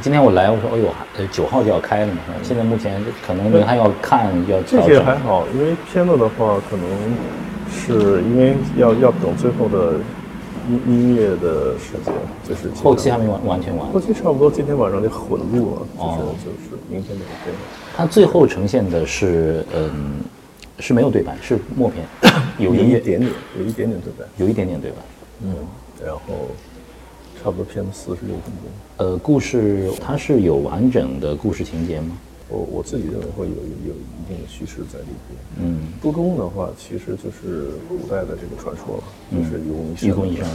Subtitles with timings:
[0.00, 2.20] 今天我来，我说，哎呦，呃，九号就要开了嘛。
[2.42, 6.86] 现在目前可能您还要看，要这些还好，因为片子的话，可能
[7.70, 9.94] 是因为要要等最后的
[10.68, 12.12] 音音乐的时间，
[12.46, 13.86] 就是后期还没完完全完。
[13.88, 17.54] 后期差不多今天晚上就混录了，就是就是明天就对。
[17.96, 20.20] 它最后呈现的是，嗯，
[20.78, 22.04] 是没有对白，是默片，
[22.58, 24.96] 有音乐，一点点，有一点点对白，有一点点对白，
[25.44, 25.54] 嗯，
[26.04, 26.20] 然后。
[27.46, 28.64] 差不多片子四十六分钟。
[28.96, 32.18] 呃，故事它是有完整的故事情节吗？
[32.48, 35.38] 我我自己认为会有有一定的叙事在里边。
[35.62, 40.08] 嗯，初衷的话其实就是古代的这个传说了，就是愚公移山。
[40.08, 40.50] 愚公移山，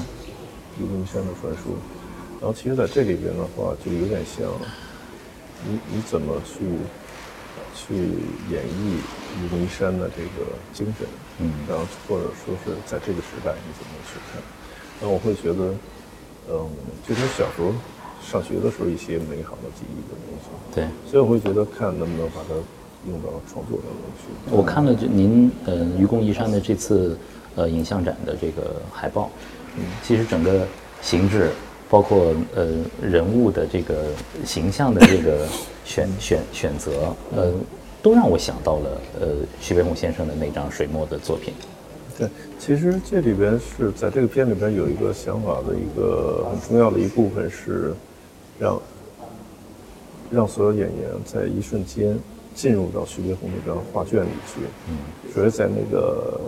[0.82, 1.72] 愚公移山的传说。
[2.42, 4.44] 然后其实在这里边的话，就有点像
[5.64, 6.60] 你你怎么去
[7.72, 7.96] 去
[8.52, 9.00] 演绎
[9.40, 11.08] 愚公移山的这个精神？
[11.40, 14.44] 嗯，然后或者说是在这个时代你怎么去看？
[15.00, 15.74] 那我会觉得。
[16.50, 16.68] 嗯，
[17.08, 17.72] 就是小时候
[18.22, 20.50] 上学的时候一些美好的记忆的东西。
[20.74, 22.56] 对，所以我会觉得看能不能把它
[23.10, 24.56] 用到创作当中去。
[24.56, 27.18] 我看了就您呃愚公移山的这次
[27.56, 29.30] 呃影像展的这个海报，
[29.78, 30.66] 嗯，其实整个
[31.02, 31.50] 形制，
[31.90, 32.68] 包括呃
[33.02, 34.06] 人物的这个
[34.46, 35.48] 形象的这个
[35.84, 37.52] 选选选择，呃，
[38.02, 39.28] 都让我想到了呃
[39.60, 41.54] 徐悲鸿先生的那张水墨的作品。
[42.22, 47.96] 对，其实这里边是在这个片里边有一个想法的一个很重要的一部分是，
[48.60, 48.80] 让
[50.30, 52.16] 让所有演员在一瞬间
[52.54, 54.62] 进入到徐悲鸿那张画卷里去。
[54.88, 54.98] 嗯，
[55.34, 56.40] 所以在那个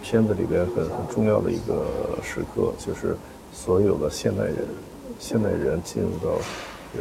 [0.00, 1.84] 片子里边很很重要的一个
[2.22, 3.16] 时刻，就是
[3.52, 4.58] 所有的现代人，
[5.18, 6.38] 现代人进入到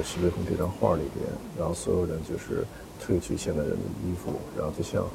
[0.04, 1.24] 徐悲鸿这张画里边，
[1.60, 2.66] 然后所有人就是
[3.00, 5.06] 褪去现代人的衣服，然后就像。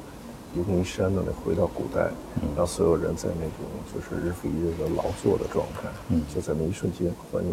[0.55, 2.09] 愚公移山的那回到古代，
[2.55, 7.51] 让所有人在那种就是日复一日的劳作的状态，嗯，就在那一瞬间还原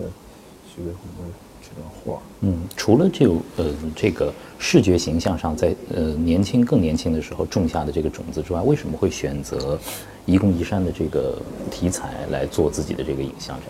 [0.69, 2.21] 徐悲鸿的这段画。
[2.41, 3.27] 嗯，除了这
[3.57, 9.79] 呃这个视觉形象上，在呃年轻更年轻的时候种下的这个种子之外，为什么会选择
[10.27, 13.67] 愚公移山的这个题材来做自己的这个影像展？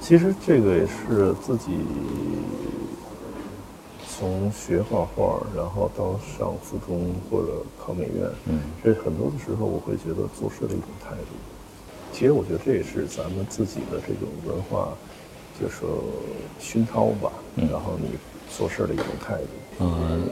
[0.00, 1.72] 其实这个也是自己。
[4.22, 11.34] 从学画画，然后到上附中或者考美院，嗯，这很多的时候我会觉得做事的一种态度。
[12.12, 14.90] 其实我觉得这也是咱们自己的这种文化，
[15.60, 16.04] 就说
[16.60, 17.32] 熏陶吧。
[17.56, 18.10] 嗯然后你
[18.48, 19.48] 做事的一种态度。
[19.80, 20.22] 嗯，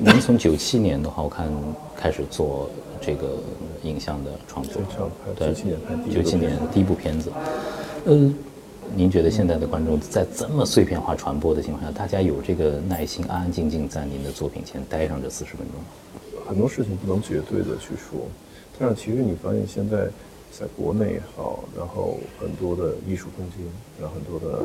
[0.00, 1.46] 您从九七年的话，我看
[1.94, 3.36] 开始做这个
[3.82, 4.80] 影像的创作，
[5.36, 7.30] 对，九七年拍九七年第一部片子，
[8.06, 8.32] 呃。
[8.96, 16.44] 您觉得现在的观众在这么碎片化传播的情况下，大家有这个耐心安安静静在您的作品前待上这四十分钟吗？
[16.46, 18.20] 很多事情不能绝对的去说，
[18.78, 20.06] 但是其实你发现现在
[20.52, 23.66] 在国内也好，然后很多的艺术空间，
[24.00, 24.64] 然后很多的，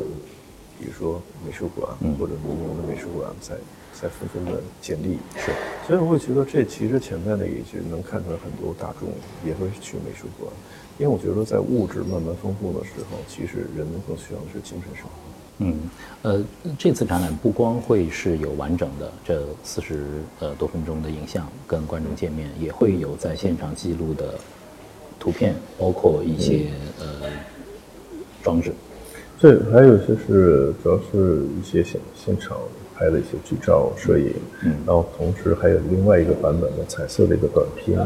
[0.80, 3.56] 比如说美术馆或者民营的美术馆在
[3.94, 5.52] 在纷纷的建立，是，
[5.86, 9.10] 所以我会觉得这其实潜在的一句能看出来很多大众
[9.46, 10.50] 也会去美术馆。
[10.98, 15.12] 因为我觉得，在物质慢慢丰富的时候，其实人们更需要的是精神生活。
[15.60, 15.90] 嗯，
[16.22, 16.46] 呃，
[16.78, 24.36] 这次展览不光会是有完整的这四十呃多分钟的影像跟观众见面，也会有在现场记录的
[25.20, 26.68] 图片，包括一些
[27.00, 27.30] 呃
[28.44, 28.74] 装置。
[29.42, 32.58] 对，还有就是主要是一些现现场
[32.96, 34.34] 拍的一些剧照、摄影，
[34.64, 38.00] 嗯，然后同时还有另外一个版本的彩色的一个短片。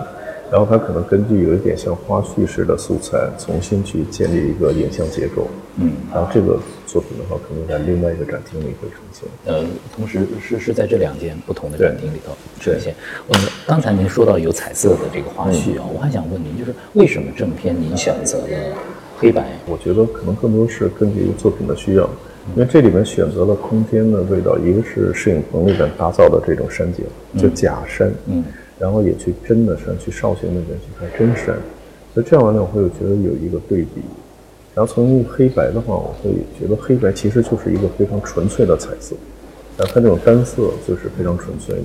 [0.52, 5.48] 然后它可能根据有一点像花絮式的素材，重新去建立一个影像结构。
[5.78, 9.28] 嗯，然后这个作品的话，可能在另外一个展厅里会呈现。
[9.46, 9.66] 呃，
[9.96, 12.94] 同时是是在这两间不同的展厅里头呈现。
[13.30, 18.78] 呃，刚才您说到有彩色的这个花絮啊，我还想问您，就是为什么正片您选择了
[19.24, 19.48] 黑白？
[19.68, 22.04] 我觉得可能更多是根据作品的需要，
[22.56, 27.06] 因为这里面选择了空间的味道，一个是摄影棚里面打造的这种山景，
[27.38, 28.12] 就假山。
[28.28, 28.44] 嗯。
[28.80, 31.56] 然后也去真的山，去绍兴那边去看真山，
[32.14, 34.02] 所以这样完了我会觉得有一个对比。
[34.76, 39.16] 然后从黑白的话，我会觉得黑白其实就是一个非常纯粹的彩色，
[39.78, 41.84] 然后它这种单色就是非常纯粹的。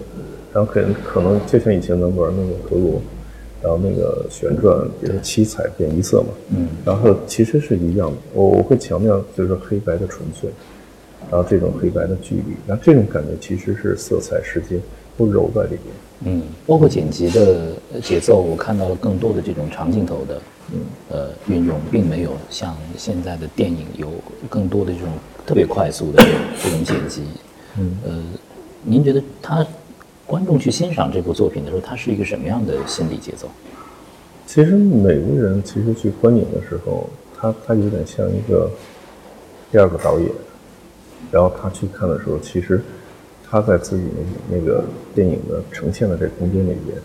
[0.53, 3.01] 然后可能可能就像以前咱们玩那个陀螺，
[3.61, 8.17] 然后那个旋转也是七彩变一色嘛，嗯，然后其实是一样的。
[8.33, 10.49] 我我会强调就是黑白的纯粹，
[11.31, 14.81] 然后这种黑白的距离，然后这种感觉其实是色彩时间
[15.17, 15.81] 都揉在里边。
[16.21, 17.73] 嗯，包括剪辑的
[18.03, 24.11] 节奏，我看到了更多的这种长镜头的，嗯，呃，运用，并没有像现在的电影有
[24.49, 25.09] 更多的这种
[25.47, 26.25] 特别快速的
[26.63, 27.23] 这种剪辑。
[27.79, 28.23] 嗯，呃，
[28.83, 29.65] 您觉得他
[30.29, 33.49] 观众去欣赏这部作品的时候，他是一个什么样的心理节奏？
[34.47, 38.71] 其实每个人其实去观影的时候，他他有点像一个
[39.73, 40.31] 第二个导演，
[41.31, 42.83] 然后他去看的时候，其实
[43.51, 44.05] 他在自己
[44.51, 44.85] 那那个
[45.15, 46.99] 电影的呈现的这空间里边，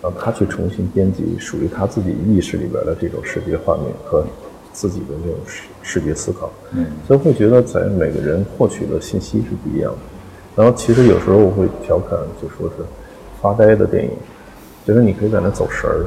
[0.00, 4.24] 然后他去重新编辑属于他自己意识里边的这种视觉画面和
[4.72, 9.98] 自己的这种视视觉思考，嗯，所以会觉得在每个人获取的信息是不一样的。
[10.60, 12.84] 然后其实有时候我会调侃，就说是
[13.40, 14.10] 发呆的电影，
[14.84, 16.04] 觉得你可以在那走神儿。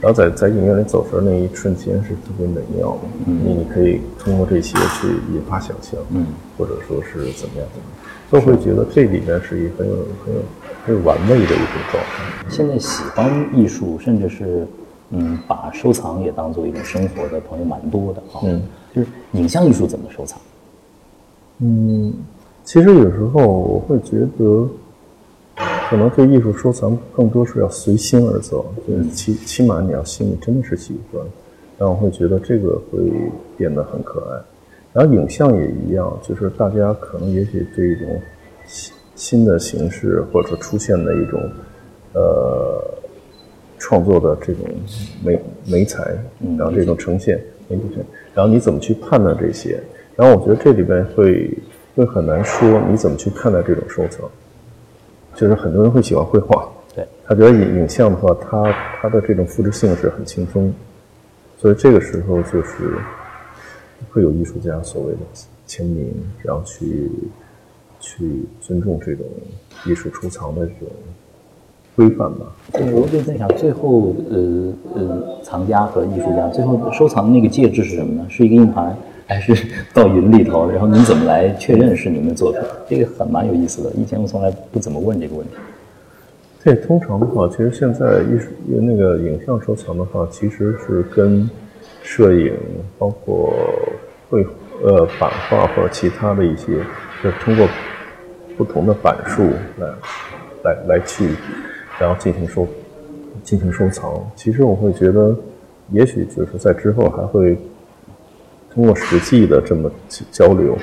[0.00, 6.24] 然后在在影院里走神那一瞬间是特别美妙的，嗯，你你可以通过这些去引发想象，嗯，
[6.56, 9.94] 或者说是怎么样怎么样，都会觉得这里面是一很有
[10.24, 10.40] 很有
[10.86, 12.24] 很有玩味的一种状态。
[12.48, 14.66] 现在喜欢艺术，甚至是
[15.10, 18.62] 嗯把收藏也当做一种生活的朋友蛮多的啊，嗯，
[18.94, 20.38] 就是影像艺术怎么收藏？
[21.60, 22.12] 嗯，
[22.64, 24.68] 其实有时候我会觉得。
[25.88, 31.22] 可能对艺术收藏更多是要随心而走，就是起起码你要心里真的是喜欢，
[31.78, 32.98] 然后会觉得这个会
[33.56, 34.40] 变得很可爱。
[34.92, 38.20] 然后影像也一样，就是大家可能也许对一种
[38.66, 41.40] 新新的形式或者说出现的一种
[42.14, 42.82] 呃
[43.78, 44.64] 创作的这种
[45.22, 46.16] 美美材，
[46.58, 47.40] 然后这种呈现，
[48.34, 49.78] 然后你怎么去判断这些？
[50.16, 51.56] 然后我觉得这里边会
[51.94, 54.28] 会很难说你怎么去看待这种收藏。
[55.34, 60.72] 就是很多人会喜欢绘画，对他觉得影影像的话，它它的这种复制性是很轻松，
[61.58, 62.96] 所以这个时候就是
[64.12, 65.18] 会有艺术家所谓的
[65.66, 67.10] 签名，然后去
[67.98, 69.26] 去尊重这种
[69.84, 70.88] 艺术收藏的这种
[71.96, 72.46] 规范吧。
[72.92, 78.24] 我就在想，最后呃呃，藏家和艺术家最后收藏的那个介质是什么呢？
[78.30, 78.96] 是一个硬盘？
[79.26, 82.60] 还是到云里头，然后您怎么来确认是你们的作品？
[82.88, 83.90] 这个很蛮有意思的。
[83.92, 85.54] 以前我从来不怎么问这个问题。
[86.62, 91.48] 对，通常的话，其实现在艺术那个影像收藏的话，其实是跟
[92.02, 92.52] 摄影，
[92.98, 93.54] 包括
[94.28, 94.46] 绘
[94.82, 96.78] 呃版画或者其他的一些，
[97.22, 97.66] 就通过
[98.58, 99.42] 不同的版数
[99.78, 99.88] 来
[100.64, 101.30] 来来去，
[101.98, 102.66] 然后进行收
[103.42, 104.12] 进行收藏。
[104.36, 105.34] 其实我会觉得，
[105.92, 107.56] 也许就是在之后还会。
[108.74, 109.90] 通过实际的这么
[110.32, 110.76] 交流，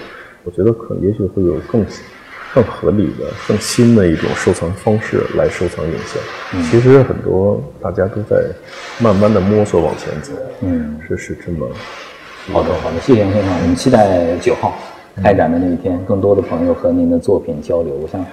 [0.43, 1.85] 我觉得可能也许会有更
[2.53, 6.63] 更合理的、更新的一种收藏方式来收藏影像。
[6.63, 8.43] 其实很多大家都在
[8.99, 10.31] 慢慢的摸索往前走。
[10.61, 11.67] 嗯，是是这么。
[12.51, 13.53] 好的，好的，谢谢杨先生。
[13.61, 14.73] 我们期待九号
[15.21, 17.93] 开展的那一天，更多的朋友和您的作品交流。
[17.93, 18.25] 我想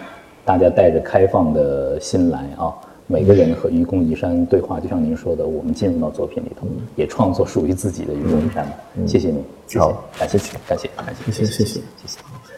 [0.44, 2.72] 大家带着开放的心来啊。
[3.10, 8.70] 每个人和愚公移山对话，就像您说的，我们进入到作品里头，也创作属于自己的愚公移山。
[9.06, 9.42] 谢谢您，
[9.80, 10.38] 好，感谢，
[10.68, 12.57] 感谢，感谢，谢谢，谢谢，谢谢。